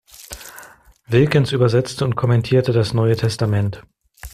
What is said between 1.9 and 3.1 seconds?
und kommentierte das